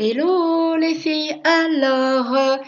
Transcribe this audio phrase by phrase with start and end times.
[0.00, 2.60] Hello les filles, alors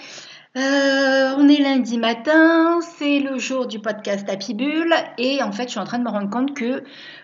[0.56, 5.67] euh, on est lundi matin, c'est le jour du podcast Happy Bull et en fait
[5.67, 6.83] je suis en train de me rendre compte que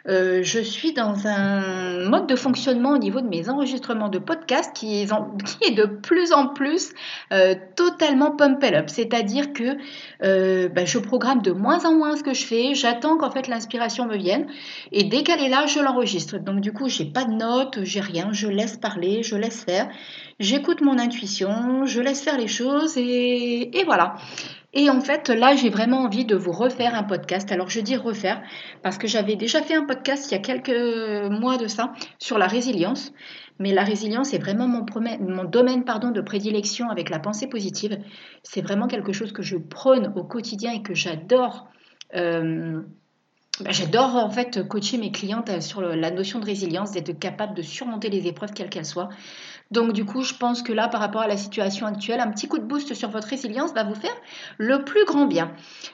[0.08, 4.70] euh, je suis dans un mode de fonctionnement au niveau de mes enregistrements de podcast
[4.76, 5.06] qui est,
[5.74, 6.92] de plus en plus
[7.32, 12.32] euh, totalement pumped up, c'est-à-dire que bah, je programme de moins en moins ce que
[12.32, 14.46] je fais, j'attends qu'en fait l'inspiration me vienne
[14.92, 16.38] et dès qu'elle est là je l'enregistre.
[16.38, 19.88] Donc du coup j'ai pas de notes, j'ai rien, je laisse parler, je laisse faire
[20.38, 24.16] j'écoute mon intuition, je laisse faire les choses et, voilà.
[24.72, 27.50] Et en fait, là, j'ai vraiment envie de vous refaire un podcast.
[27.50, 28.42] Alors, je dis refaire
[28.82, 32.36] parce que j'avais déjà fait un podcast il y a quelques mois de ça sur
[32.36, 33.12] la résilience.
[33.58, 34.84] Mais la résilience est vraiment mon,
[35.20, 37.98] mon domaine pardon, de prédilection avec la pensée positive.
[38.42, 41.68] C'est vraiment quelque chose que je prône au quotidien et que j'adore.
[42.14, 42.82] Euh,
[43.60, 47.62] bah, j'adore en fait coacher mes clientes sur la notion de résilience, d'être capable de
[47.62, 49.08] surmonter les épreuves quelles qu'elles soient.
[49.70, 52.48] Donc du coup, je pense que là, par rapport à la situation actuelle, un petit
[52.48, 54.14] coup de boost sur votre résilience va vous faire
[54.58, 55.52] le plus grand bien.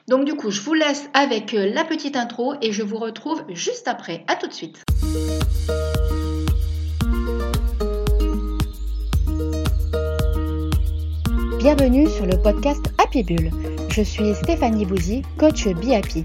[0.09, 3.45] Donc du coup, je vous laisse avec euh, la petite intro et je vous retrouve
[3.49, 4.25] juste après.
[4.27, 4.83] À tout de suite.
[11.59, 13.51] Bienvenue sur le podcast Happy Bull.
[13.89, 16.25] Je suis Stéphanie Bouzy, coach Be Happy.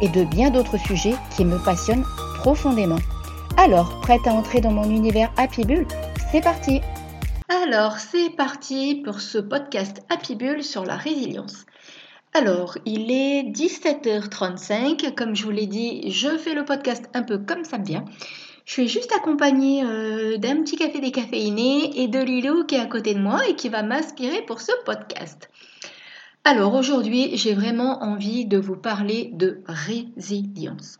[0.00, 2.04] et de bien d'autres sujets qui me passionnent
[2.38, 2.98] profondément.
[3.56, 5.86] Alors, prête à entrer dans mon univers Happy Bull
[6.32, 6.80] C'est parti
[7.48, 11.64] Alors, c'est parti pour ce podcast Happy Bull sur la résilience.
[12.36, 15.14] Alors, il est 17h35.
[15.14, 18.04] Comme je vous l'ai dit, je fais le podcast un peu comme ça me vient.
[18.64, 22.86] Je suis juste accompagnée euh, d'un petit café décaféiné et de Lilo qui est à
[22.86, 25.48] côté de moi et qui va m'inspirer pour ce podcast.
[26.46, 30.98] Alors aujourd'hui, j'ai vraiment envie de vous parler de résilience.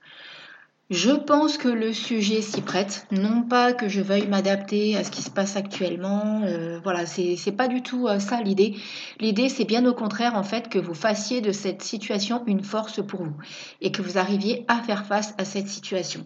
[0.89, 5.11] Je pense que le sujet s'y prête, non pas que je veuille m'adapter à ce
[5.11, 8.75] qui se passe actuellement, euh, voilà, c'est pas du tout euh, ça l'idée.
[9.21, 13.05] L'idée, c'est bien au contraire en fait que vous fassiez de cette situation une force
[13.05, 13.37] pour vous
[13.83, 16.25] et que vous arriviez à faire face à cette situation.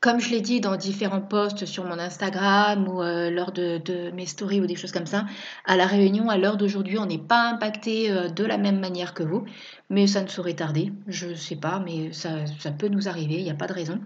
[0.00, 4.26] Comme je l'ai dit dans différents posts sur mon Instagram ou euh, lors de, mes
[4.26, 5.26] stories ou des choses comme ça,
[5.66, 9.12] à la Réunion, à l'heure d'aujourd'hui, on n'est pas impacté euh, de la même manière
[9.12, 9.44] que vous,
[9.90, 10.92] mais ça ne saurait tarder.
[11.08, 12.30] Je ne sais pas, mais ça,
[12.78, 13.98] peut nous arriver, il n'y a pas de raison.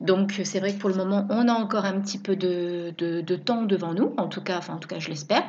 [0.00, 3.62] Donc c'est vrai que pour le moment, on a encore un petit peu de, temps
[3.62, 5.42] devant nous, en tout cas, en tout cas je l'espère.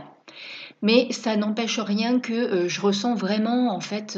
[0.81, 4.17] Mais ça n'empêche rien que euh, je ressens vraiment en fait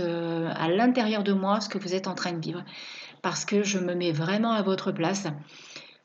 [0.56, 2.64] à l'intérieur de moi ce que vous êtes en train de vivre
[3.22, 5.28] parce que je me mets vraiment à votre place.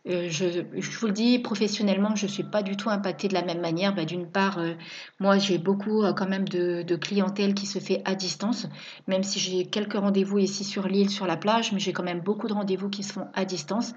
[0.06, 0.60] Euh, je,
[0.98, 3.94] vous le dis, professionnellement, je ne suis pas du tout impactée de la même manière.
[3.94, 4.74] Bah, d'une part, euh,
[5.18, 8.66] moi, j'ai beaucoup euh, quand même de, clientèle qui se fait à distance,
[9.08, 12.20] même si j'ai quelques rendez-vous ici sur l'île, sur la plage, mais j'ai quand même
[12.20, 13.94] beaucoup de rendez-vous qui se font à distance.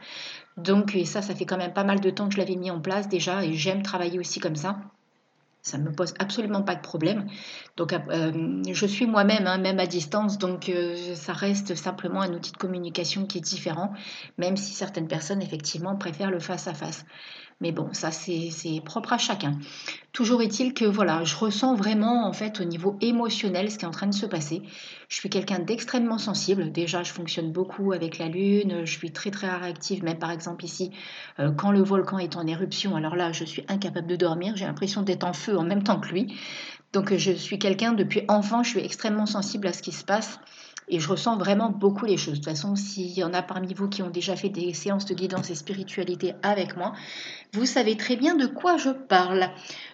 [0.55, 2.79] Donc, ça, ça fait quand même pas mal de temps que je l'avais mis en
[2.79, 4.79] place déjà, et j'aime travailler aussi comme ça.
[5.61, 7.27] Ça me pose absolument pas de problème.
[7.75, 12.33] Donc, euh, je suis moi-même, hein, même à distance, donc euh, ça reste simplement un
[12.33, 13.91] outil de communication qui est différent,
[14.37, 17.05] même si certaines personnes, effectivement, préfèrent le face-à-face.
[17.59, 19.57] Mais bon, ça c'est propre à chacun.
[20.13, 23.87] Toujours est-il que voilà, je ressens vraiment en fait au niveau émotionnel ce qui est
[23.87, 24.61] en train de se passer.
[25.09, 26.71] Je suis quelqu'un d'extrêmement sensible.
[26.71, 28.85] Déjà, je fonctionne beaucoup avec la lune.
[28.85, 30.03] Je suis très très réactive.
[30.03, 30.91] Même par exemple ici,
[31.39, 34.55] euh, quand le volcan est en éruption, alors là, je suis incapable de dormir.
[34.55, 36.35] J'ai l'impression d'être en feu en même temps que lui.
[36.93, 40.39] Donc je suis quelqu'un depuis enfant, je suis extrêmement sensible à ce qui se passe.
[40.89, 42.35] Et je ressens vraiment beaucoup les choses.
[42.35, 45.05] De toute façon, s'il y en a parmi vous qui ont déjà fait des séances
[45.05, 46.93] de guidance et spiritualité avec moi,
[47.53, 49.49] vous savez très bien de quoi je parle.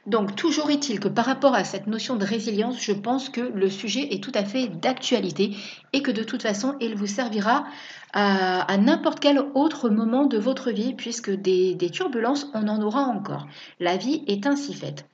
[0.05, 3.69] Donc, toujours est-il que par rapport à cette notion de résilience, je pense que le
[3.69, 5.55] sujet est tout à fait d'actualité
[5.93, 7.65] et que de toute façon, il vous servira
[8.13, 13.47] à, n'importe quel autre moment de votre vie, puisque des, turbulences, on en aura encore.
[13.79, 15.07] La vie est ainsi faite.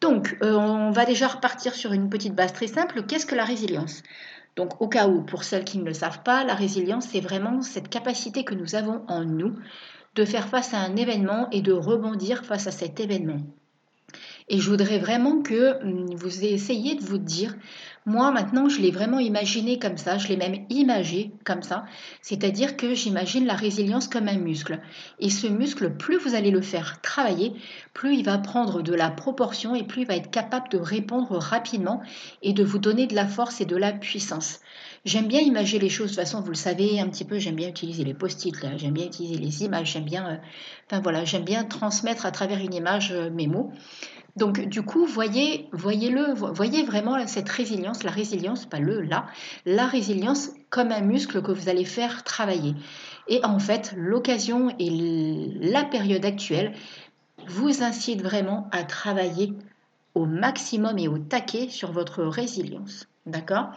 [0.00, 3.02] Donc, euh, on va déjà repartir sur une petite base très simple.
[3.06, 4.02] Qu'est-ce que la résilience?
[4.56, 7.60] Donc au cas où, pour celles qui ne le savent pas, la résilience, c'est vraiment
[7.60, 9.54] cette capacité que nous avons en nous
[10.14, 13.40] de faire face à un événement et de rebondir face à cet événement.
[14.48, 17.54] Et je voudrais vraiment que hum, vous essayiez de vous dire,
[18.06, 21.84] moi maintenant je l'ai vraiment imaginé comme ça, je l'ai même imagé comme ça,
[22.22, 24.80] c'est-à-dire que j'imagine la résilience comme un muscle.
[25.18, 27.52] Et ce muscle, plus vous allez le faire travailler,
[27.92, 31.36] plus il va prendre de la proportion et plus il va être capable de répondre
[31.36, 32.00] rapidement
[32.42, 34.60] et de vous donner de la force et de la puissance.
[35.04, 37.54] J'aime bien imaginer les choses, de toute façon vous le savez un petit peu, j'aime
[37.54, 40.36] bien utiliser les post-it, j'aime bien utiliser les images, j'aime bien, euh,
[40.86, 43.72] enfin voilà, j'aime bien transmettre à travers une image euh, mes mots.
[44.36, 49.26] Donc du coup, voyez, voyez-le, voyez vraiment cette résilience, la résilience, pas le là,
[49.64, 52.74] la résilience comme un muscle que vous allez faire travailler.
[53.28, 56.74] Et en fait, l'occasion et la période actuelle
[57.48, 59.54] vous incite vraiment à travailler
[60.14, 63.08] au maximum et au taquet sur votre résilience.
[63.24, 63.70] D'accord?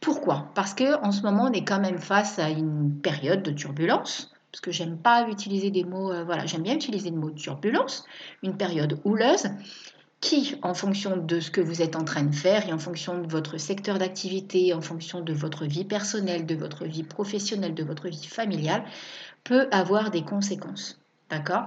[0.00, 0.50] Pourquoi?
[0.54, 4.35] Parce que en ce moment, on est quand même face à une période de turbulence
[4.56, 8.06] parce que j'aime pas utiliser des mots, euh, voilà, j'aime bien utiliser le mot turbulence,
[8.42, 9.50] une période houleuse
[10.22, 13.20] qui, en fonction de ce que vous êtes en train de faire et en fonction
[13.20, 17.84] de votre secteur d'activité, en fonction de votre vie personnelle, de votre vie professionnelle, de
[17.84, 18.82] votre vie familiale,
[19.44, 20.98] peut avoir des conséquences.
[21.28, 21.66] D'accord?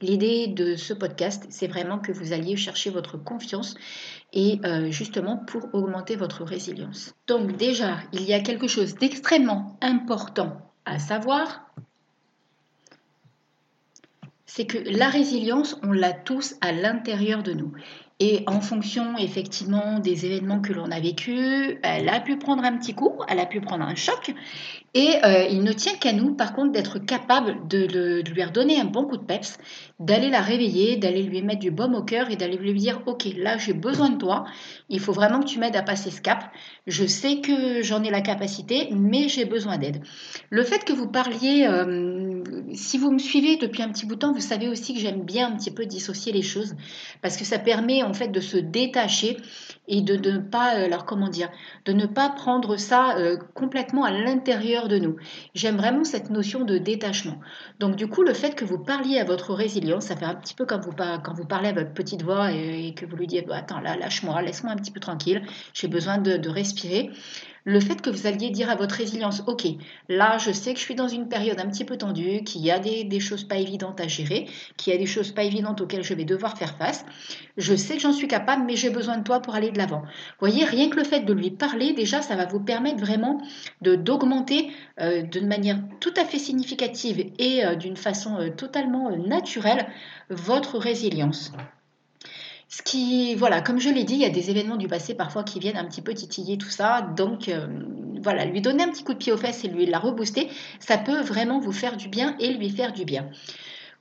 [0.00, 3.74] L'idée de ce podcast, c'est vraiment que vous alliez chercher votre confiance
[4.32, 7.14] et euh, justement pour augmenter votre résilience.
[7.26, 11.66] Donc déjà, il y a quelque chose d'extrêmement important à savoir,
[14.46, 17.72] c'est que la résilience, on l'a tous à l'intérieur de nous.
[18.18, 22.78] Et en fonction effectivement des événements que l'on a vécus, elle a pu prendre un
[22.78, 24.32] petit coup, elle a pu prendre un choc.
[24.94, 28.86] Et euh, il ne tient qu'à nous, par contre, d'être capable de, lui redonner un
[28.86, 29.58] bon coup de peps,
[30.00, 33.26] d'aller la réveiller, d'aller lui mettre du baume au cœur et d'aller lui dire, OK,
[33.36, 34.46] là, j'ai besoin de toi.
[34.88, 36.50] Il faut vraiment que tu m'aides à passer ce cap.
[36.86, 40.02] Je sais que j'en ai la capacité, mais j'ai besoin d'aide.
[40.48, 42.35] Le fait que vous parliez, euh,
[42.76, 45.22] si vous me suivez depuis un petit bout de temps, vous savez aussi que j'aime
[45.22, 46.74] bien un petit peu dissocier les choses
[47.22, 49.38] parce que ça permet en fait de se détacher
[49.88, 51.48] et de ne pas, alors comment dire,
[51.84, 55.16] de ne pas prendre ça euh, complètement à l'intérieur de nous.
[55.54, 57.40] J'aime vraiment cette notion de détachement.
[57.78, 60.54] Donc du coup, le fait que vous parliez à votre résilience, ça fait un petit
[60.54, 63.46] peu comme vous, quand vous parlez à votre petite voix et, que vous lui dites,
[63.46, 67.10] bah, attends là, lâche-moi, laisse-moi un petit peu tranquille, j'ai besoin de respirer
[67.66, 69.66] le fait que vous alliez dire à votre résilience, ok,
[70.08, 72.70] là je sais que je suis dans une période un petit peu tendue, qu'il y
[72.70, 74.46] a des, choses pas évidentes à gérer,
[74.76, 77.04] qu'il y a des choses pas évidentes auxquelles je vais devoir faire face,
[77.56, 80.04] je sais que j'en suis capable, mais j'ai besoin de toi pour aller de l'avant.
[80.38, 83.42] Voyez, rien que le fait de lui parler, déjà, ça va vous permettre vraiment
[83.80, 84.70] d'augmenter
[85.00, 89.86] euh, d'une manière tout à fait significative et euh, d'une façon euh, totalement naturelle
[90.30, 91.52] votre résilience.
[92.68, 95.44] Ce qui, voilà, comme je l'ai dit, il y a des événements du passé parfois
[95.44, 97.02] qui viennent un petit peu titiller tout ça.
[97.16, 97.66] Donc, euh,
[98.22, 100.48] voilà, lui donner un petit coup de pied aux fesses et lui la rebooster,
[100.80, 103.30] ça peut vraiment vous faire du bien et lui faire du bien.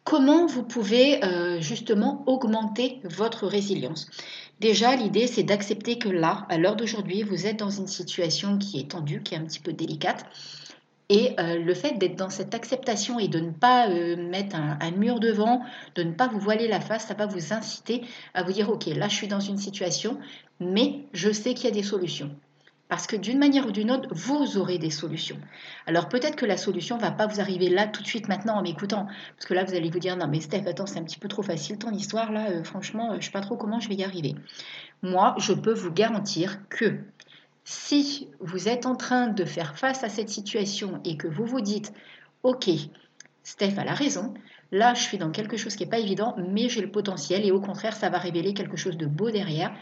[0.04, 4.08] Comment vous pouvez euh, justement augmenter votre résilience?
[4.60, 8.80] Déjà, l'idée, c'est d'accepter que là, à l'heure d'aujourd'hui, vous êtes dans une situation qui
[8.80, 10.26] est tendue, qui est un petit peu délicate.
[11.10, 14.92] Et euh, le fait d'être dans cette acceptation et de ne pas euh, mettre un,
[14.92, 15.62] mur devant,
[15.96, 18.02] de ne pas vous voiler la face, ça va vous inciter
[18.34, 20.18] à vous dire, OK, là je suis dans une situation,
[20.60, 22.36] mais je sais qu'il y a des solutions.
[22.88, 25.38] Parce que d'une manière ou d'une autre, vous aurez des solutions.
[25.88, 28.58] Alors peut-être que la solution ne va pas vous arriver là tout de suite maintenant
[28.58, 29.08] en m'écoutant.
[29.36, 31.28] Parce que là, vous allez vous dire, non mais Steph, attends, c'est un petit peu
[31.28, 33.96] trop facile ton histoire là, euh, franchement, je ne sais pas trop comment je vais
[33.96, 34.36] y arriver.
[35.02, 37.00] Moi, je peux vous garantir que
[37.66, 41.62] si vous êtes en train de faire face à cette situation et que vous vous
[41.62, 41.92] dites,
[42.44, 42.70] OK,
[43.44, 44.34] Steph a la raison,
[44.72, 47.52] là je suis dans quelque chose qui n'est pas évident, mais j'ai le potentiel et
[47.52, 49.76] au contraire ça va révéler quelque chose de beau derrière,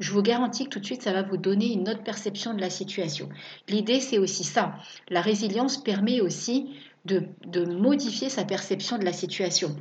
[0.00, 2.60] je vous garantis que tout de suite ça va vous donner une autre perception de
[2.60, 3.28] la situation.
[3.68, 4.74] L'idée c'est aussi ça.
[5.08, 6.70] La résilience permet aussi
[7.04, 9.76] de, modifier sa perception de la situation.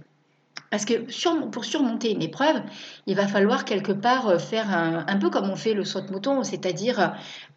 [0.75, 2.61] Parce que pour surmonter une épreuve,
[3.07, 6.11] il va falloir quelque part euh, faire un, peu comme on fait le saut de
[6.11, 7.07] mouton, c'est-à-dire euh,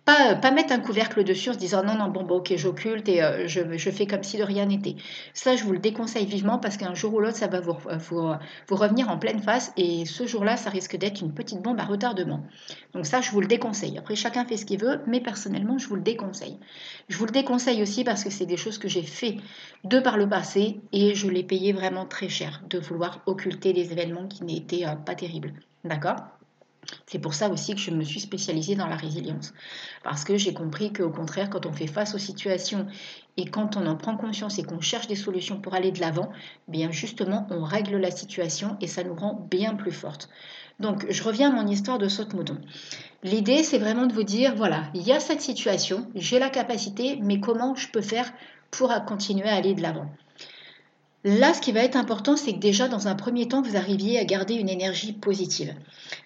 [0.05, 3.09] pas, pas, mettre un couvercle dessus en se disant non, non, bon, bon ok, j'occulte
[3.09, 4.95] et euh, je, fais comme si de rien n'était.
[5.35, 7.75] Ça, je vous le déconseille vivement parce qu'un jour ou l'autre, ça va vous,
[8.09, 8.33] vous,
[8.69, 11.85] vous, revenir en pleine face et ce jour-là, ça risque d'être une petite bombe à
[11.85, 12.45] retardement.
[12.95, 13.99] Donc ça, je vous le déconseille.
[13.99, 16.59] Après, chacun fait ce qu'il veut, mais personnellement, je vous le déconseille.
[17.09, 19.39] Je vous le déconseille aussi parce que c'est des choses que j'ai fait
[19.85, 23.93] de par le passé et je l'ai payé vraiment très cher de vouloir occulter des
[23.93, 25.53] événements qui n'étaient euh, pas terribles.
[25.85, 26.17] D'accord?
[27.07, 29.53] C'est pour ça aussi que je me suis spécialisée dans la résilience.
[30.03, 32.87] Parce que j'ai compris qu'au contraire, quand on fait face aux situations
[33.37, 36.31] et quand on en prend conscience et qu'on cherche des solutions pour aller de l'avant,
[36.67, 40.29] bien justement, on règle la situation et ça nous rend bien plus fortes.
[40.81, 42.59] Donc, je reviens à mon histoire de saute-mouton.
[43.25, 47.19] L'idée, c'est vraiment de vous dire, voilà, il y a cette situation, j'ai la capacité,
[47.21, 48.33] mais comment je peux faire
[48.71, 50.07] pour continuer à aller de l'avant?
[51.25, 54.21] Là, ce qui va être important, c'est que déjà, dans un premier temps, vous arriviez
[54.21, 55.75] à garder une énergie positive,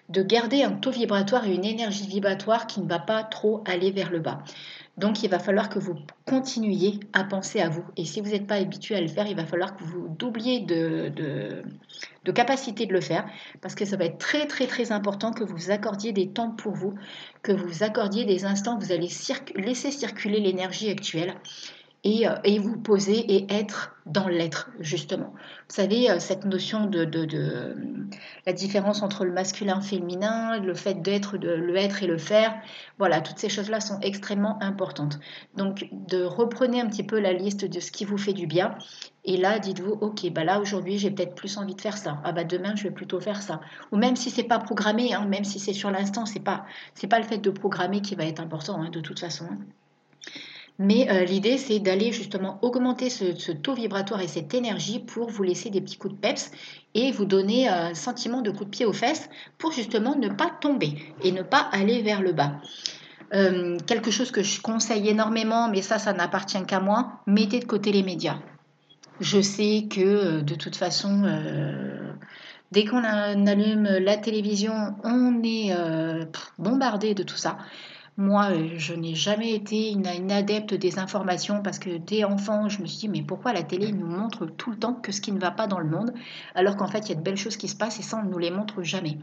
[0.09, 3.89] de garder un taux vibratoire et une énergie vibratoire qui ne va pas trop aller
[3.89, 4.43] vers le bas.
[4.97, 5.95] Donc, il va falloir que vous
[6.27, 7.83] continuiez à penser à vous.
[7.97, 10.59] Et si vous n'êtes pas habitué à le faire, il va falloir que vous doubliez
[10.59, 11.63] de,
[12.31, 13.25] capacité de le faire,
[13.61, 16.73] parce que ça va être très, très, très important que vous accordiez des temps pour
[16.73, 16.93] vous,
[17.41, 19.09] que vous accordiez des instants, vous allez
[19.55, 21.33] laisser circuler l'énergie actuelle
[22.05, 25.33] euh, et, vous poser et être dans l'être, justement.
[25.69, 27.07] Vous savez, euh, cette notion de,
[28.45, 32.07] la différence entre le masculin et le féminin, le fait d'être, de, le être et
[32.07, 32.55] le faire,
[32.97, 35.17] voilà, toutes ces choses-là sont extrêmement importantes.
[35.55, 38.77] Donc, reprenez un petit peu la liste de ce qui vous fait du bien.
[39.23, 42.19] Et là, dites-vous, ok, bah là aujourd'hui, j'ai peut-être plus envie de faire ça.
[42.25, 43.61] Ah bah demain, je vais plutôt faire ça.
[43.93, 47.07] Ou même si c'est pas programmé, hein, même si c'est sur l'instant, c'est pas, c'est
[47.07, 49.47] pas le fait de programmer qui va être important, hein, de toute façon.
[50.79, 55.43] Mais euh, l'idée, c'est d'aller justement augmenter ce, taux vibratoire et cette énergie pour vous
[55.43, 56.51] laisser des petits coups de peps
[56.95, 60.49] et vous donner un sentiment de coup de pied aux fesses pour justement ne pas
[60.61, 62.53] tomber et ne pas aller vers le bas.
[63.33, 67.65] Euh, quelque chose que je conseille énormément, mais ça, ça n'appartient qu'à moi, mettez de
[67.65, 68.39] côté les médias.
[69.19, 71.23] Je sais que euh, de toute façon,
[72.71, 75.71] dès qu'on allume la télévision, on est
[76.57, 77.59] bombardé de tout ça.
[78.15, 82.81] Moi, euh, je n'ai jamais été une, adepte des informations parce que dès enfant, je
[82.81, 85.31] me suis dit, mais pourquoi la télé nous montre tout le temps que ce qui
[85.31, 86.13] ne va pas dans le monde,
[86.53, 88.25] alors qu'en fait, il y a de belles choses qui se passent et ça, on
[88.25, 89.17] ne nous les montre jamais.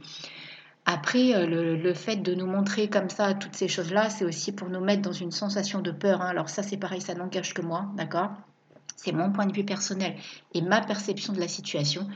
[0.86, 4.68] Après, euh, le, fait de nous montrer comme ça toutes ces choses-là, c'est aussi pour
[4.68, 6.20] nous mettre dans une sensation de peur.
[6.20, 6.28] Hein.
[6.28, 8.32] Alors ça, c'est pareil, ça n'engage que moi, d'accord?
[9.02, 10.14] C'est mon point de vue personnel
[10.52, 12.06] et ma perception de la situation.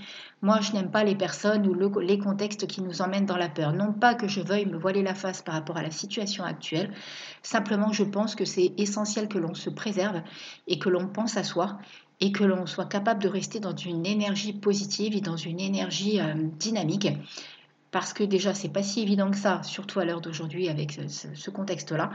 [0.43, 3.73] Moi, je n'aime pas les personnes ou les contextes qui nous emmènent dans la peur.
[3.73, 6.93] Non pas que je veuille me voiler la face par rapport à la situation actuelle,
[7.43, 10.21] simplement je pense que c'est essentiel que l'on se préserve
[10.67, 11.79] et que l'on pense à soi
[12.21, 16.21] et que l'on soit capable de rester dans une énergie positive et dans une énergie
[16.21, 17.09] euh, dynamique
[17.95, 21.51] parce que déjà c'est pas si évident que ça, surtout à l'heure d'aujourd'hui avec ce,
[21.51, 22.11] contexte-là.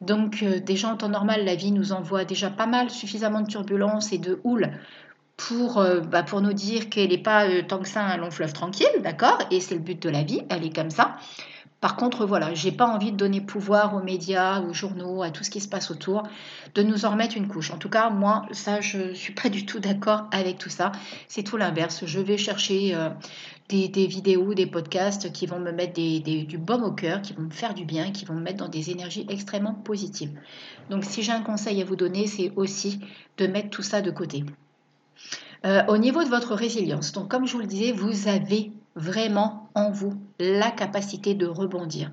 [0.00, 3.48] Donc euh, déjà en temps normal, la vie nous envoie déjà pas mal, suffisamment de
[3.48, 4.70] turbulences et de houle
[5.36, 8.30] pour, euh, bah, pour nous dire qu'elle n'est pas euh, tant que ça un long
[8.30, 9.38] fleuve tranquille, d'accord?
[9.50, 11.16] Et c'est le but de la vie, elle est comme ça.
[11.86, 15.44] Par contre, voilà, j'ai pas envie de donner pouvoir aux médias, aux journaux, à tout
[15.44, 16.24] ce qui se passe autour,
[16.74, 17.70] de nous en remettre une couche.
[17.70, 20.90] En tout cas, moi, ça, je suis pas du tout d'accord avec tout ça.
[21.28, 22.04] C'est tout l'inverse.
[22.04, 23.10] Je vais chercher euh,
[23.68, 27.50] des, vidéos, des podcasts qui vont me mettre du baume au cœur, qui vont me
[27.50, 30.32] faire du bien, qui vont me mettre dans des énergies extrêmement positives.
[30.90, 32.98] Donc, si j'ai un conseil à vous donner, c'est aussi
[33.38, 34.42] de mettre tout ça de côté.
[35.64, 39.70] Euh, au niveau de votre résilience, donc comme je vous le disais, vous avez vraiment
[39.74, 42.10] en vous la capacité de rebondir.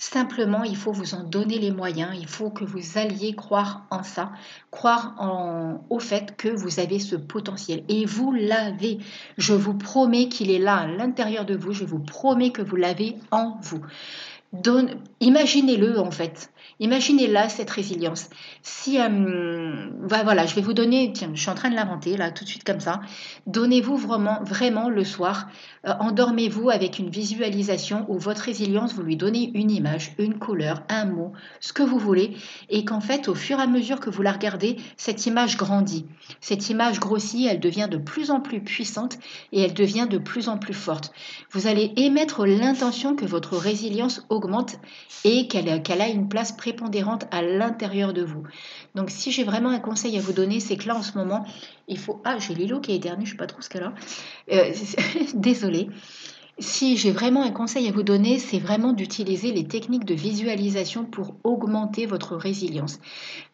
[0.00, 4.04] Simplement, il faut vous en donner les moyens, il faut que vous alliez croire en
[4.04, 4.30] ça,
[4.70, 5.16] croire
[5.90, 7.82] au fait que vous avez ce potentiel.
[7.88, 8.98] Et vous l'avez.
[9.38, 12.76] Je vous promets qu'il est là à l'intérieur de vous, je vous promets que vous
[12.76, 13.80] l'avez en vous.
[15.20, 16.50] Imaginez-le en fait.
[16.80, 18.30] Imaginez là cette résilience.
[18.62, 22.30] Si, euh, voilà, je vais vous donner, tiens, je suis en train de l'inventer là
[22.30, 23.00] tout de suite comme ça.
[23.46, 25.48] Donnez-vous vraiment, vraiment le soir,
[25.86, 30.82] euh, endormez-vous avec une visualisation où votre résilience, vous lui donnez une image, une couleur,
[30.88, 32.36] un mot, ce que vous voulez,
[32.68, 36.06] et qu'en fait, au fur et à mesure que vous la regardez, cette image grandit.
[36.40, 39.18] Cette image grossit, elle devient de plus en plus puissante
[39.52, 41.12] et elle devient de plus en plus forte.
[41.50, 44.24] Vous allez émettre l'intention que votre résilience
[45.24, 48.44] et qu'elle a une place prépondérante à l'intérieur de vous.
[48.94, 51.44] Donc si j'ai vraiment un conseil à vous donner, c'est que là en ce moment,
[51.88, 52.20] il faut...
[52.24, 53.94] Ah, j'ai Lilo qui est éternue, je ne sais pas trop ce qu'elle a.
[54.52, 54.72] Euh,
[55.34, 55.88] désolée.
[56.60, 61.04] Si j'ai vraiment un conseil à vous donner, c'est vraiment d'utiliser les techniques de visualisation
[61.04, 62.98] pour augmenter votre résilience.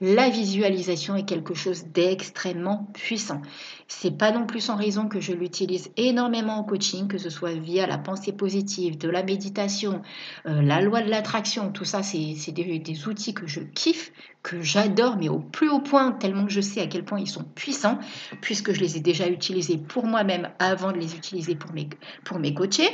[0.00, 3.42] La visualisation est quelque chose d'extrêmement puissant.
[3.88, 7.52] C'est pas non plus sans raison que je l'utilise énormément en coaching, que ce soit
[7.52, 10.00] via la pensée positive, de la méditation,
[10.46, 14.62] euh, la loi de l'attraction, tout ça, c'est des, des outils que je kiffe, que
[14.62, 17.44] j'adore, mais au plus haut point, tellement que je sais à quel point ils sont
[17.44, 17.98] puissants,
[18.40, 21.88] puisque je les ai déjà utilisés pour moi-même avant de les utiliser pour mes,
[22.24, 22.93] pour mes coachés.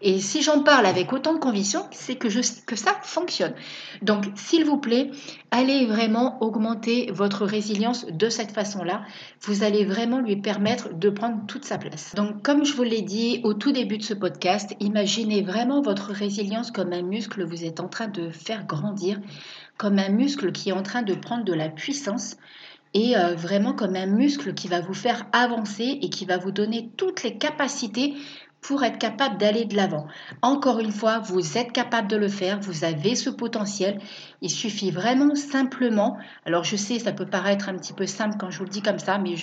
[0.00, 2.28] Et si j'en parle avec autant de conviction, c'est que,
[2.64, 3.54] que ça fonctionne.
[4.00, 5.10] Donc, s'il vous plaît,
[5.50, 9.02] allez vraiment augmenter votre résilience de cette façon-là.
[9.42, 12.14] Vous allez vraiment lui permettre de prendre toute sa place.
[12.14, 16.12] Donc, comme je vous l'ai dit au tout début de ce podcast, imaginez vraiment votre
[16.12, 19.18] résilience comme un muscle que vous êtes en train de faire grandir
[19.78, 22.36] comme un muscle qui est en train de prendre de la puissance
[22.94, 26.50] et euh, vraiment comme un muscle qui va vous faire avancer et qui va vous
[26.50, 28.14] donner toutes les capacités
[28.60, 30.06] pour être capable d'aller de l'avant.
[30.42, 34.00] Encore une fois, vous êtes capable de le faire, vous avez ce potentiel.
[34.42, 38.50] Il suffit vraiment simplement, alors je sais, ça peut paraître un petit peu simple quand
[38.50, 39.36] je vous le dis comme ça, mais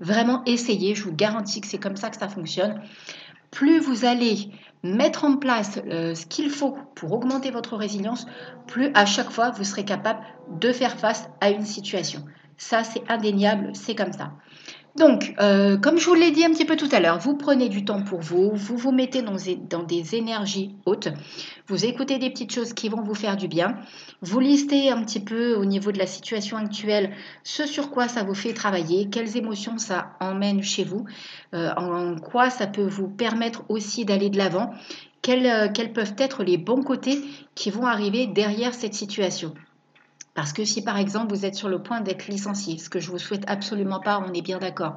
[0.00, 2.80] Vraiment, essayez, je vous garantis que c'est comme ça que ça fonctionne.
[3.50, 4.50] Plus vous allez
[4.82, 8.26] mettre en place euh, ce qu'il faut pour augmenter votre résilience,
[8.66, 12.24] plus à chaque fois vous serez capable de faire face à une situation.
[12.58, 14.32] Ça, c'est indéniable, c'est comme ça.
[14.96, 17.68] Donc, euh, comme je vous l'ai dit un petit peu tout à l'heure, vous prenez
[17.68, 21.08] du temps pour vous, vous vous mettez dans, des énergies hautes,
[21.68, 23.76] vous écoutez des petites choses qui vont vous faire du bien,
[24.22, 27.12] vous listez un petit peu au niveau de la situation actuelle
[27.44, 31.04] ce sur quoi ça vous fait travailler, quelles émotions ça emmène chez vous,
[31.54, 34.72] euh, en quoi ça peut vous permettre aussi d'aller de l'avant,
[35.28, 37.20] euh, quels peuvent être les bons côtés
[37.54, 39.52] qui vont arriver derrière cette situation.
[40.38, 43.10] Parce que si par exemple vous êtes sur le point d'être licencié, ce que je
[43.10, 44.94] vous souhaite absolument pas, on est bien d'accord.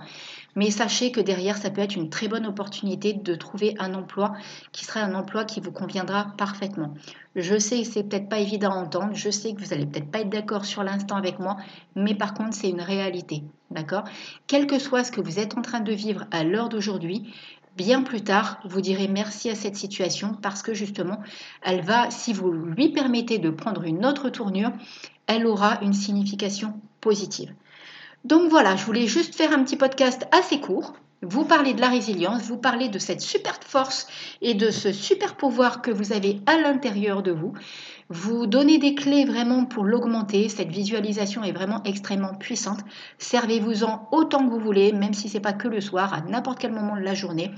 [0.56, 4.34] Mais sachez que derrière, ça peut être une très bonne opportunité de trouver un emploi
[4.72, 6.94] qui sera un emploi qui vous conviendra parfaitement.
[7.36, 10.12] Je sais que c'est peut-être pas évident à entendre, je sais que vous allez peut-être
[10.12, 11.58] pas être d'accord sur l'instant avec moi,
[11.96, 13.42] mais par contre, c'est une réalité.
[13.72, 14.04] D'accord?
[14.46, 17.34] Quel que soit ce que vous êtes en train de vivre à l'heure d'aujourd'hui,
[17.78, 21.20] bien plus tard, vous direz merci à cette situation parce que justement,
[21.64, 24.72] elle va, si vous lui permettez de prendre une autre tournure,
[25.28, 27.54] elle aura une signification positive.
[28.24, 31.90] Donc voilà, je voulais juste faire un petit podcast assez court, vous parler de la
[31.90, 34.08] résilience, vous parler de cette super force
[34.42, 37.54] et de ce super pouvoir que vous avez à l'intérieur de vous,
[38.10, 40.50] vous donner des clés vraiment pour l'augmenter.
[40.50, 42.82] Cette visualisation est vraiment extrêmement puissante.
[43.18, 46.60] Servez-vous-en autant que vous voulez, même si ce n'est pas que le soir, à n'importe
[46.60, 47.52] quel moment de la journée.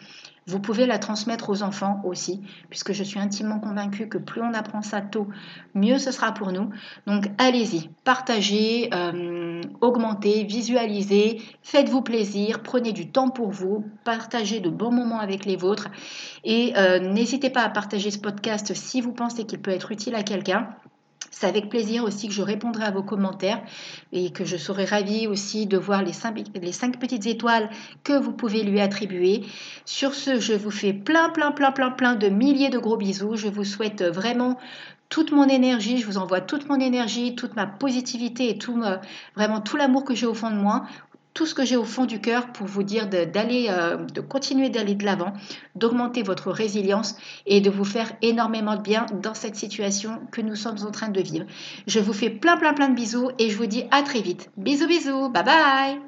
[0.45, 4.53] Vous pouvez la transmettre aux enfants aussi, puisque je suis intimement convaincue que plus on
[4.53, 5.27] apprend ça tôt,
[5.73, 6.69] mieux ce sera pour nous.
[7.07, 14.69] Donc allez-y, partagez, euh, augmentez, visualisez, faites-vous plaisir, prenez du temps pour vous, partagez de
[14.69, 15.89] bons moments avec les vôtres
[16.43, 20.15] et euh, n'hésitez pas à partager ce podcast si vous pensez qu'il peut être utile
[20.15, 20.69] à quelqu'un.
[21.35, 23.61] C'est avec plaisir aussi que je répondrai à vos commentaires
[24.11, 27.69] et que je serai ravie aussi de voir les cinq, petites étoiles
[28.03, 29.43] que vous pouvez lui attribuer.
[29.83, 33.35] Sur ce, je vous fais plein, plein, plein, plein, plein de milliers de gros bisous.
[33.35, 34.59] Je vous souhaite vraiment
[35.09, 38.81] toute mon énergie, je vous envoie toute mon énergie, toute ma positivité et tout,
[39.35, 40.85] vraiment tout l'amour que j'ai au fond de moi
[41.33, 44.69] tout ce que j'ai au fond du cœur pour vous dire d'aller, euh, de, continuer
[44.69, 45.33] d'aller de l'avant,
[45.75, 50.55] d'augmenter votre résilience et de vous faire énormément de bien dans cette situation que nous
[50.55, 51.45] sommes en train de vivre.
[51.87, 54.49] Je vous fais plein plein plein de bisous et je vous dis à très vite.
[54.57, 55.99] Bisous bisous, bye bye